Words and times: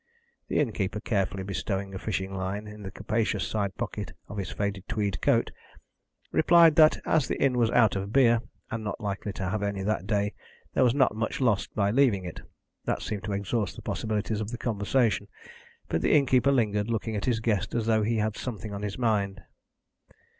The 0.47 0.57
innkeeper, 0.59 0.99
carefully 0.99 1.43
bestowing 1.43 1.93
a 1.93 1.99
fishing 1.99 2.33
line 2.33 2.65
in 2.65 2.81
the 2.81 2.89
capacious 2.89 3.45
side 3.47 3.75
pocket 3.77 4.13
of 4.27 4.37
his 4.39 4.49
faded 4.49 4.87
tweed 4.87 5.21
coat, 5.21 5.51
replied 6.31 6.75
that 6.77 6.97
as 7.05 7.27
the 7.27 7.39
inn 7.39 7.55
was 7.55 7.69
out 7.69 7.95
of 7.95 8.11
beer, 8.11 8.41
and 8.71 8.83
not 8.83 8.99
likely 8.99 9.31
to 9.33 9.47
have 9.49 9.61
any 9.61 9.83
that 9.83 10.07
day, 10.07 10.33
there 10.73 10.83
was 10.83 10.95
not 10.95 11.13
much 11.15 11.39
lost 11.39 11.75
by 11.75 11.91
leaving 11.91 12.25
it. 12.25 12.39
That 12.85 13.03
seemed 13.03 13.25
to 13.25 13.33
exhaust 13.33 13.75
the 13.75 13.83
possibilities 13.83 14.41
of 14.41 14.49
the 14.49 14.57
conversation, 14.57 15.27
but 15.87 16.01
the 16.01 16.13
innkeeper 16.13 16.51
lingered, 16.51 16.89
looking 16.89 17.15
at 17.15 17.25
his 17.25 17.39
guest 17.39 17.75
as 17.75 17.85
though 17.85 18.01
he 18.01 18.17
had 18.17 18.35
something 18.35 18.73
on 18.73 18.81
his 18.81 18.97
mind. 18.97 19.43